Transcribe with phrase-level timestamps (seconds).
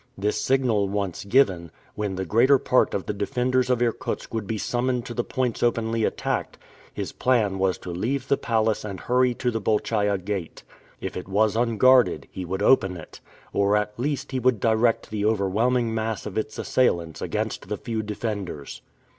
[0.17, 4.57] This signal once given, when the greater part of the defenders of Irkutsk would be
[4.57, 6.57] summoned to the points openly attacked,
[6.91, 10.63] his plan was to leave the palace and hurry to the Bolchaia Gate.
[11.01, 13.19] If it was unguarded, he would open it;
[13.53, 18.01] or at least he would direct the overwhelming mass of its assailants against the few
[18.01, 18.81] defenders.